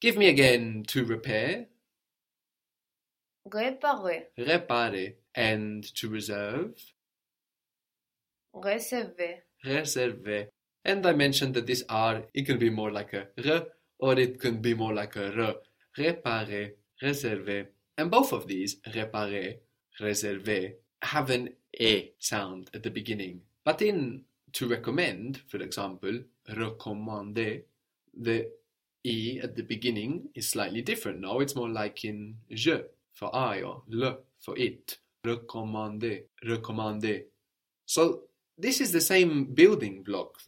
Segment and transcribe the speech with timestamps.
[0.00, 1.66] Give me again to repair,
[3.48, 6.74] réparer, réparer, and to reserve,
[8.54, 10.48] réserver, réserver.
[10.84, 13.66] And I mentioned that this R, it can be more like a R
[13.98, 15.54] or it can be more like a R.
[15.96, 16.72] Réparer,
[17.02, 17.68] réserver.
[17.96, 19.60] And both of these, réparer,
[19.98, 23.40] réserver, have an E sound at the beginning.
[23.64, 27.62] But in to recommend, for example, recommander,
[28.14, 28.50] the
[29.06, 31.20] E at the beginning is slightly different.
[31.20, 32.82] Now it's more like in je
[33.14, 34.98] for I or le for it.
[35.24, 37.24] Recommander, recommander.
[37.84, 38.22] So
[38.58, 40.40] this is the same building block,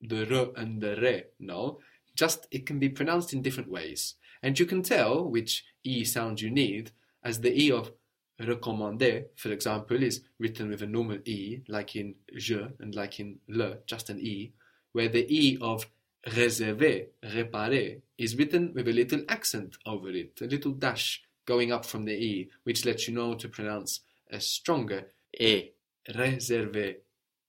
[0.00, 1.78] the re and the re, no?
[2.14, 4.14] Just it can be pronounced in different ways.
[4.42, 6.92] And you can tell which E sound you need
[7.22, 7.92] as the E of
[8.40, 13.38] recommander, for example, is written with a normal E, like in je and like in
[13.48, 14.52] le, just an E,
[14.92, 15.86] where the E of
[16.26, 21.84] réserver, réparer, is written with a little accent over it, a little dash going up
[21.84, 25.06] from the E, which lets you know to pronounce a stronger
[25.38, 25.70] E,
[26.08, 26.96] réserver,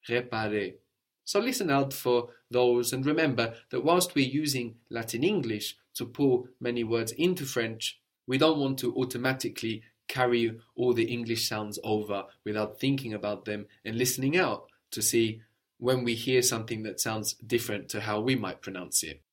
[0.07, 0.75] réparer.
[1.23, 6.47] So listen out for those and remember that whilst we're using Latin English to pull
[6.59, 12.25] many words into French, we don't want to automatically carry all the English sounds over
[12.43, 15.41] without thinking about them and listening out to see
[15.81, 19.23] when we hear something that sounds different to how we might pronounce it.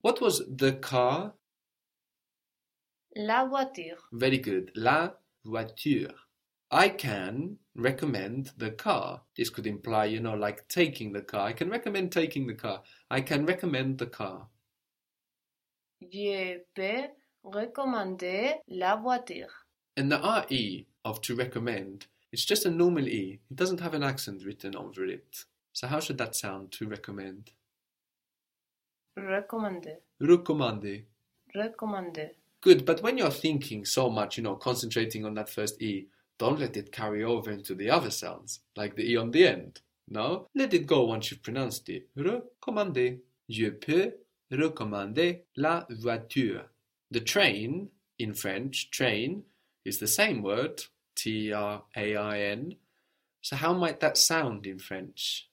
[0.00, 1.34] What was the car?
[3.16, 4.72] la voiture, Very good.
[4.74, 5.12] La
[5.44, 6.12] voiture.
[6.72, 9.22] I can recommend the car.
[9.36, 11.46] This could imply, you know, like taking the car.
[11.46, 12.82] I can recommend taking the car.
[13.08, 14.48] I can recommend the car.
[16.00, 17.08] je peux
[17.44, 19.52] recommander la voiture,
[19.96, 20.18] And the
[20.50, 23.38] RE of to recommend, it's just a normal E.
[23.48, 25.44] It doesn't have an accent written over it.
[25.74, 27.50] So how should that sound to recommend?
[29.18, 31.04] recommander, Recommander.
[31.54, 32.30] recommander,
[32.60, 36.06] Good, but when you're thinking so much, you know, concentrating on that first E,
[36.38, 39.80] don't let it carry over into the other sounds, like the E on the end.
[40.08, 42.08] No, let it go once you've pronounced it.
[42.16, 43.18] Recommander.
[43.50, 44.14] Je peux
[44.50, 46.70] recommander la voiture.
[47.10, 49.42] The train, in French, train,
[49.84, 50.84] is the same word,
[51.14, 52.76] T R A I N.
[53.42, 55.48] So how might that sound in French?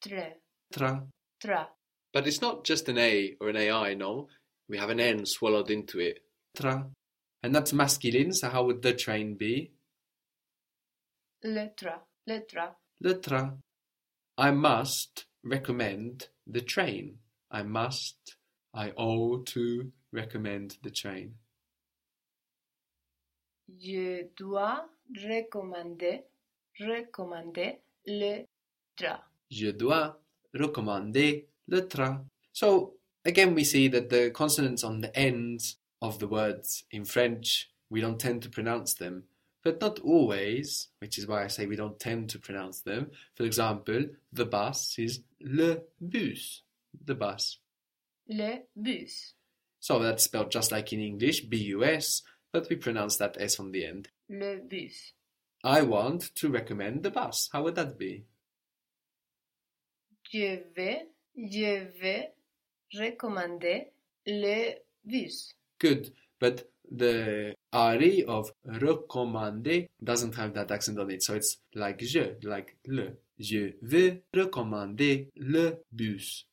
[0.00, 0.32] Tra,
[0.72, 1.06] Tra.
[1.40, 1.68] tra,
[2.12, 4.28] But it's not just an A or an AI, no.
[4.68, 6.18] We have an N swallowed into it.
[6.56, 6.86] Tra.
[7.42, 9.72] And that's masculine, so how would the train be?
[11.44, 13.56] le tra, le tra, Le tra.
[14.36, 17.18] I must recommend the train.
[17.50, 18.36] I must,
[18.74, 21.34] I owe to recommend the train.
[23.68, 24.80] je dois
[25.14, 26.24] recommander,
[26.80, 28.46] recommander le
[28.96, 30.14] tra, Je dois
[30.54, 32.24] recommander le train.
[32.52, 32.94] So
[33.24, 38.00] again, we see that the consonants on the ends of the words in French, we
[38.00, 39.24] don't tend to pronounce them,
[39.64, 43.10] but not always, which is why I say we don't tend to pronounce them.
[43.34, 46.62] For example, the bus is le bus,
[47.04, 47.58] the bus.
[48.28, 49.34] le bus,
[49.80, 52.22] So that's spelled just like in English, B-U-S,
[52.52, 54.08] but we pronounce that S on the end.
[54.28, 55.12] le bus,
[55.64, 57.48] I want to recommend the bus.
[57.52, 58.24] How would that be?
[60.32, 62.34] Je vais, je vais
[62.94, 63.92] recommander
[64.26, 64.74] le
[65.04, 71.58] bus, Good, but the RE of recommander doesn't have that accent on it, so it's
[71.74, 73.16] like je, like le.
[73.38, 76.46] Je veux recommander le bus.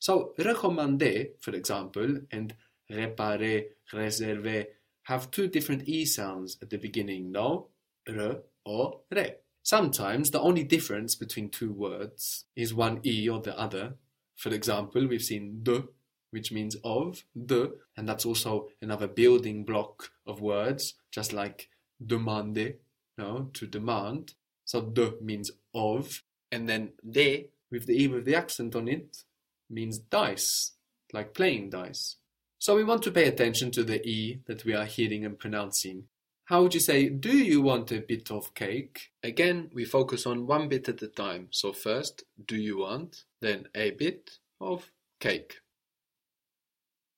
[0.00, 2.52] So recommander, for example, and
[2.90, 4.66] réparer, réserver
[5.04, 7.68] have two different E sounds at the beginning, no?
[8.08, 9.36] Re or re.
[9.68, 13.96] Sometimes the only difference between two words is one E or the other.
[14.34, 15.84] For example, we've seen de,
[16.30, 21.68] which means of, de, and that's also another building block of words, just like
[22.02, 22.76] demander,
[23.18, 24.32] no, to demand.
[24.64, 29.24] So de means of, and then de, with the E with the accent on it,
[29.68, 30.72] means dice,
[31.12, 32.16] like playing dice.
[32.58, 36.04] So we want to pay attention to the E that we are hearing and pronouncing.
[36.48, 39.12] How would you say, do you want a bit of cake?
[39.22, 41.48] Again, we focus on one bit at a time.
[41.50, 44.90] So first, do you want, then a bit of
[45.20, 45.60] cake.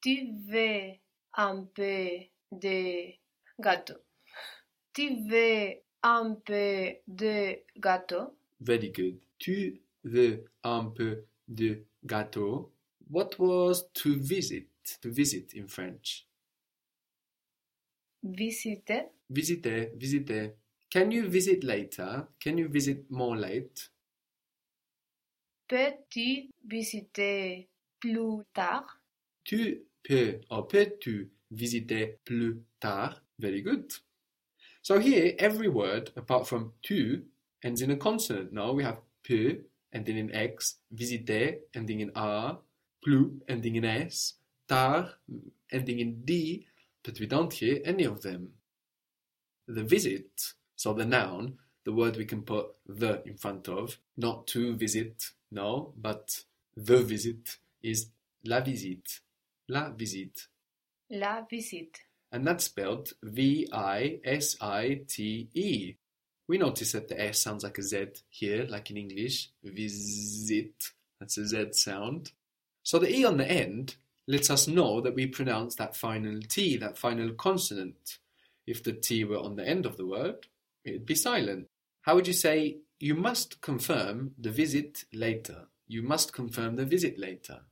[0.03, 0.97] tu veux
[1.37, 3.19] un peu de
[3.61, 4.01] gâteau,
[4.93, 9.21] tu veux un peu de gâteau, Very good.
[9.39, 12.73] Tu veux un peu de gâteau?
[13.09, 14.67] What was to visit?
[15.03, 16.27] To visit in French.
[18.23, 20.55] visiter, Visiter, visiter.
[20.91, 22.29] Can you visit later?
[22.41, 23.91] Can you visit more late?
[25.71, 27.69] peux-tu visiter
[28.01, 28.85] plus tard,
[29.45, 33.15] Tu peux or peux-tu visiter plus tard?
[33.39, 33.93] Very good.
[34.83, 37.23] So here, every word apart from tu
[37.63, 38.53] ends in a consonant.
[38.53, 42.59] Now we have peut ending in x, visiter ending in r,
[43.03, 44.35] plus ending in s,
[44.67, 45.15] tard
[45.71, 46.67] ending in d,
[47.05, 48.55] but we don't hear any of them.
[49.73, 54.47] The visit, so the noun, the word we can put the in front of, not
[54.49, 56.45] to visit, no, but
[56.77, 58.09] the visit is
[58.45, 59.21] la visite.
[59.69, 60.49] La visite.
[61.11, 62.01] La visite.
[62.33, 65.95] And that's spelled V I S I T E.
[66.49, 69.51] We notice that the S sounds like a Z here, like in English.
[69.63, 70.75] Visit.
[71.21, 72.33] That's a Z sound.
[72.83, 73.97] So the E on the end
[74.27, 78.19] lets us know that we pronounce that final T, that final consonant.
[78.71, 80.47] If the T were on the end of the word,
[80.85, 81.67] it'd be silent.
[82.03, 85.67] How would you say, you must confirm the visit later?
[85.89, 87.63] You must confirm the visit later.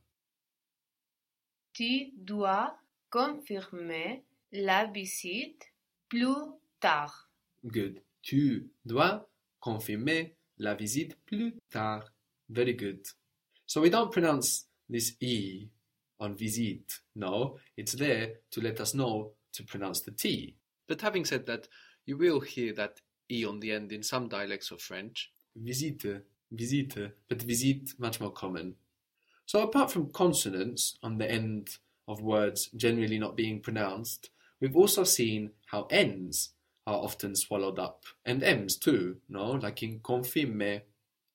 [1.73, 2.71] Tu dois
[3.09, 4.19] confirmer
[4.51, 5.71] la visite
[6.09, 6.49] plus
[6.81, 7.11] tard.
[7.65, 8.01] Good.
[8.21, 9.21] Tu dois
[9.61, 12.03] confirmer la visite plus tard.
[12.49, 13.07] Very good.
[13.65, 15.69] So we don't pronounce this E
[16.19, 16.99] on visite.
[17.15, 20.57] No, it's there to let us know to pronounce the T.
[20.89, 21.69] But having said that,
[22.05, 22.99] you will hear that
[23.31, 25.31] E on the end in some dialects of French.
[25.55, 28.73] Visite, visite, but visite much more common.
[29.45, 31.77] So apart from consonants on the end
[32.07, 36.49] of words generally not being pronounced, we've also seen how N's
[36.87, 39.51] are often swallowed up, and M's too, no?
[39.51, 40.81] Like in confirme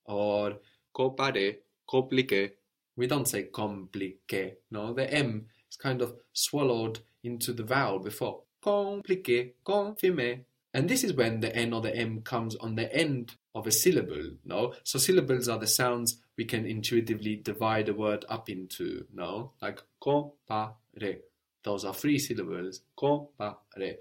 [0.05, 0.59] or
[0.93, 1.59] compare,
[1.89, 2.51] complique.
[2.97, 4.93] We don't say complique, no?
[4.93, 8.43] The M is kind of swallowed into the vowel before.
[8.65, 10.45] Complique, confirme.
[10.73, 13.71] And this is when the N or the M comes on the end of a
[13.71, 14.75] syllable, no?
[14.83, 19.53] So syllables are the sounds we can intuitively divide a word up into, no?
[19.61, 21.19] Like compare.
[21.63, 22.81] Those are three syllables.
[22.99, 23.97] Compare.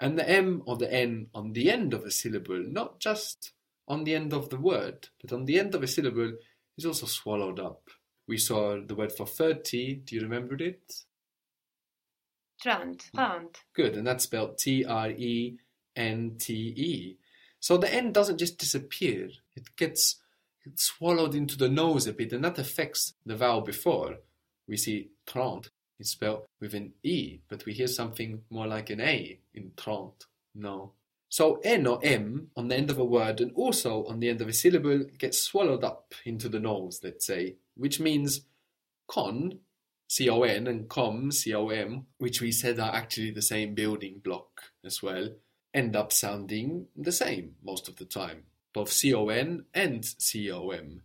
[0.00, 3.52] And the M or the N on the end of a syllable, not just
[3.86, 6.32] on the end of the word, but on the end of a syllable,
[6.76, 7.90] is also swallowed up.
[8.26, 9.96] We saw the word for 30.
[10.04, 11.04] Do you remember it?
[12.60, 13.10] Trente.
[13.14, 13.16] Mm.
[13.16, 13.58] Trente.
[13.74, 15.58] Good, and that's spelled T R E
[15.94, 17.16] N T E.
[17.60, 20.20] So the N doesn't just disappear, it gets
[20.74, 24.16] swallowed into the nose a bit, and that affects the vowel before.
[24.68, 29.00] We see trente is spelled with an E, but we hear something more like an
[29.00, 30.26] A in trente.
[30.54, 30.92] No.
[31.28, 34.40] So N or M on the end of a word and also on the end
[34.40, 38.42] of a syllable gets swallowed up into the nose, let's say, which means
[39.08, 39.58] con,
[40.08, 43.74] C O N, and com, C O M, which we said are actually the same
[43.74, 45.30] building block as well,
[45.74, 50.50] end up sounding the same most of the time, both C O N and C
[50.50, 51.02] O M.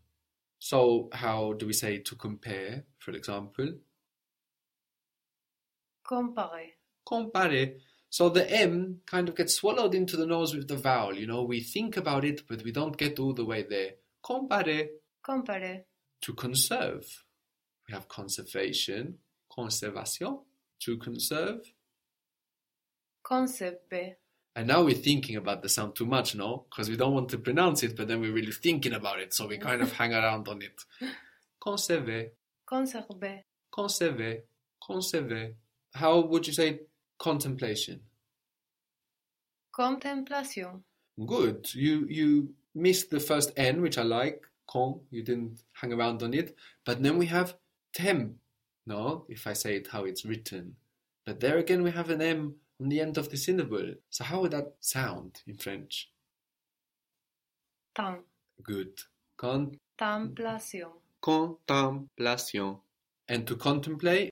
[0.59, 3.73] So, how do we say to compare, for example?
[6.07, 6.67] Compare.
[7.05, 7.73] compare.
[8.09, 11.15] So the M kind of gets swallowed into the nose with the vowel.
[11.15, 13.91] You know, we think about it, but we don't get all the way there.
[14.21, 14.87] Compare
[15.23, 15.85] Compare.
[16.21, 17.23] to conserve.
[17.91, 19.17] We have conservation,
[19.51, 20.39] conservation,
[20.79, 21.73] to conserve.
[23.21, 24.15] Conserver.
[24.55, 26.67] And now we're thinking about the sound too much, no?
[26.69, 29.45] Because we don't want to pronounce it, but then we're really thinking about it, so
[29.45, 30.81] we kind of hang around on it.
[31.61, 32.29] Conserve.
[32.65, 33.03] Conserve.
[33.73, 34.41] Conserve.
[34.81, 35.53] Conserve.
[35.93, 36.79] How would you say
[37.19, 37.99] contemplation?
[39.75, 40.83] Contemplation.
[41.25, 41.73] Good.
[41.73, 44.43] You you missed the first N, which I like.
[44.69, 45.01] Con.
[45.09, 46.55] You didn't hang around on it.
[46.85, 47.55] But then we have
[47.93, 48.39] tem.
[48.85, 50.75] No, if I say it how it's written.
[51.25, 53.93] But there again we have an M on the end of the syllable.
[54.09, 56.09] So how would that sound in French?
[57.95, 58.23] Tem.
[58.63, 58.99] Good.
[59.37, 60.89] Con Contemplation.
[61.21, 62.77] contemplation.
[63.27, 64.31] And to contemplate,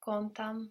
[0.00, 0.68] Contemple.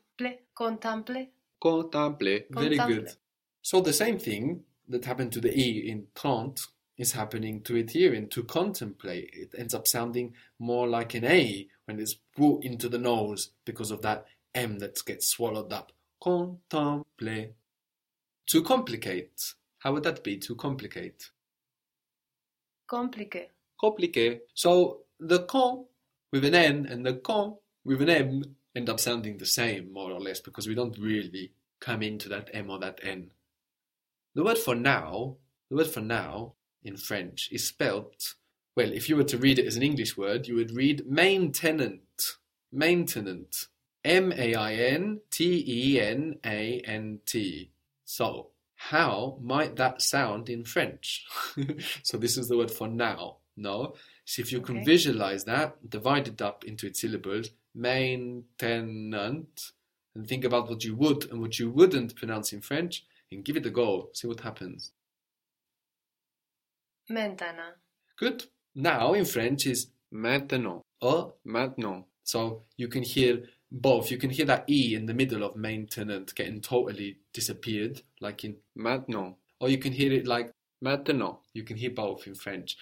[0.55, 1.27] Contemple.
[1.61, 2.39] contemple.
[2.49, 2.87] Very Contemple.
[2.87, 3.15] good.
[3.61, 6.67] So the same thing that happened to the E in trente
[7.01, 9.31] is happening to it here in to contemplate.
[9.34, 13.89] It ends up sounding more like an A when it's brought into the nose because
[13.89, 15.91] of that M that gets swallowed up.
[16.22, 17.48] Contemple.
[18.50, 19.55] To complicate.
[19.79, 20.38] How would that be?
[20.38, 21.31] To complicate.
[22.88, 23.48] Compliqué.
[23.81, 24.41] Compliqué.
[24.53, 25.86] So the con
[26.31, 28.43] with an N and the con with an M
[28.75, 32.51] end up sounding the same, more or less, because we don't really come into that
[32.53, 33.31] M or that N.
[34.36, 35.38] The word for now,
[35.70, 38.35] the word for now in French is spelt,
[38.75, 42.38] well, if you were to read it as an English word, you would read maintenance.
[42.71, 43.67] Maintenance.
[44.03, 47.71] M A I N T E N A N T.
[48.03, 51.25] So, how might that sound in French?
[52.03, 53.38] so, this is the word for now.
[53.57, 53.93] No?
[54.25, 59.71] So if you can visualize that, divide it up into its syllables, maintenant,
[60.15, 63.57] and think about what you would and what you wouldn't pronounce in French, and give
[63.57, 64.09] it a go.
[64.13, 64.91] See what happens.
[67.11, 67.75] Maintenant.
[68.17, 68.45] Good.
[68.75, 72.05] Now in French is maintenant or maintenant.
[72.23, 74.11] So you can hear both.
[74.11, 78.57] You can hear that E in the middle of maintenant getting totally disappeared, like in
[78.77, 79.35] maintenant.
[79.59, 80.51] Or you can hear it like
[80.83, 81.37] maintenant.
[81.53, 82.77] You can hear both in French.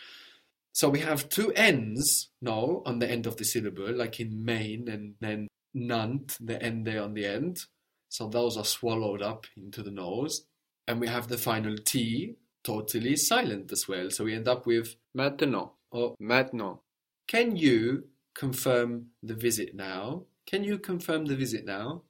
[0.72, 4.88] So we have two N's no on the end of the syllable, like in main
[4.88, 7.66] and then nant, the N there on the end.
[8.10, 10.46] So those are swallowed up into the nose.
[10.88, 14.10] And we have the final T totally silent as well.
[14.10, 16.80] So we end up with maintenant or maintenant.
[17.28, 20.26] Can you confirm the visit now?
[20.46, 22.04] Can you confirm the visit now?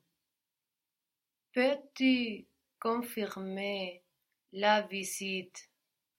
[1.53, 2.45] Peux-tu
[2.79, 4.01] confirmer
[4.53, 5.67] la visite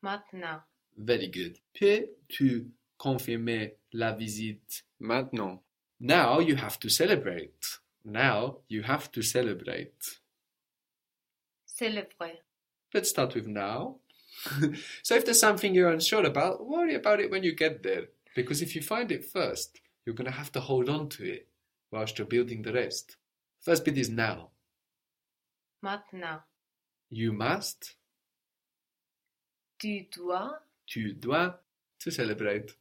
[0.03, 0.61] maintenant?
[0.97, 1.59] Very good.
[1.73, 2.67] Peux-tu
[2.99, 5.61] confirmer la visite maintenant?
[6.01, 7.79] Now you have to celebrate.
[8.05, 10.21] Now you have to celebrate.
[11.67, 12.39] Célébrer.
[12.93, 14.01] Let's start with now.
[15.03, 18.07] so if there's something you're unsure about, worry about it when you get there.
[18.35, 21.49] Because if you find it first, you're going to have to hold on to it
[21.91, 23.17] whilst you're building the rest.
[23.61, 24.51] First bit is now.
[25.83, 26.43] Maintenant.
[27.11, 27.97] You must,
[29.79, 30.53] Tu dois
[30.87, 31.55] tu dois,
[31.99, 32.77] to celebrate.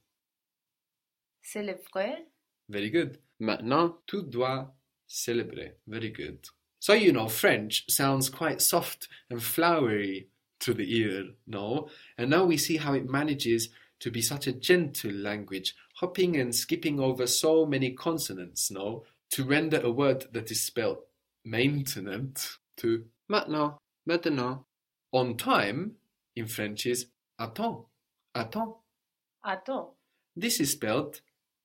[1.41, 2.25] célébrer.
[2.67, 3.17] Very good.
[3.39, 4.71] Maintenant, tu dois
[5.07, 5.75] célébrer.
[5.87, 6.47] Very good.
[6.79, 10.27] So, you know, French sounds quite soft and flowery
[10.59, 11.89] to the ear, no?
[12.17, 16.55] And now we see how it manages to be such a gentle language, hopping and
[16.55, 19.03] skipping over so many consonants, no?
[19.31, 20.99] To render a word that is spelled
[21.45, 24.65] maintenant to maintenant, maintenant.
[25.11, 25.95] On time
[26.35, 27.07] in French is
[27.39, 27.85] attends,
[28.35, 28.75] attends.
[29.43, 29.89] Attends.
[30.35, 31.21] This is spelled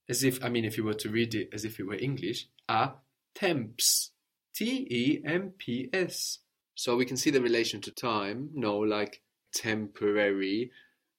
[0.08, 2.48] as if, I mean, if you were to read it as if it were English,
[2.68, 2.92] a
[3.34, 4.10] temps.
[4.54, 6.38] T E M P S.
[6.74, 10.70] So we can see the relation to time, no, like temporary,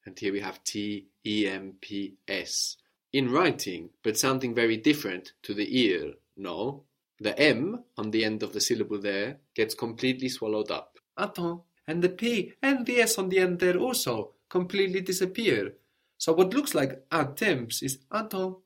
[0.06, 2.78] and here we have T E M P S.
[3.14, 6.84] In writing, but something very different to the ear, no?
[7.20, 10.98] The M on the end of the syllable there gets completely swallowed up.
[11.18, 11.62] Attends.
[11.88, 15.76] And the P and the S on the end there also completely disappear.
[16.18, 18.58] So what looks like attempts is attends,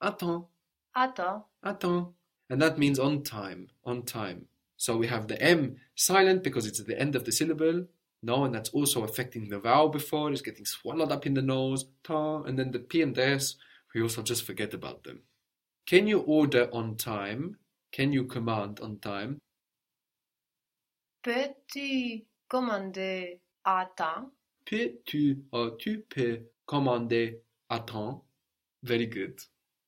[0.00, 0.44] attends,
[0.96, 1.44] Attends.
[1.62, 2.08] attends.
[2.48, 4.46] And that means on time, on time.
[4.80, 7.84] So we have the M silent because it's at the end of the syllable.
[8.22, 10.32] No, and that's also affecting the vowel before.
[10.32, 11.84] It's getting swallowed up in the nose.
[12.02, 13.56] Ta, and then the P and the S,
[13.94, 15.20] we also just forget about them.
[15.86, 17.58] Can you order on time?
[17.92, 19.38] Can you command on time?
[21.22, 24.30] Peux-tu commander à temps?
[24.64, 28.24] Peux-tu or tu peux commander à temps?
[28.82, 29.44] Very good.